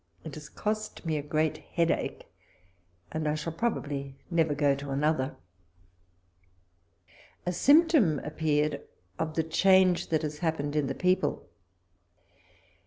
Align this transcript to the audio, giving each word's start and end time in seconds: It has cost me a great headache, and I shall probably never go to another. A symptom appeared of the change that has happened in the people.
It 0.23 0.33
has 0.33 0.49
cost 0.49 1.05
me 1.05 1.15
a 1.17 1.21
great 1.21 1.59
headache, 1.59 2.25
and 3.11 3.27
I 3.27 3.35
shall 3.35 3.53
probably 3.53 4.15
never 4.31 4.55
go 4.55 4.73
to 4.73 4.89
another. 4.89 5.35
A 7.45 7.51
symptom 7.53 8.17
appeared 8.23 8.81
of 9.19 9.35
the 9.35 9.43
change 9.43 10.07
that 10.09 10.23
has 10.23 10.39
happened 10.39 10.75
in 10.75 10.87
the 10.87 10.95
people. 10.95 11.47